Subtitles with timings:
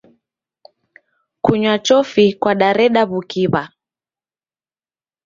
[1.43, 3.63] Kunywa chofi kwadareda w'ukiw'a.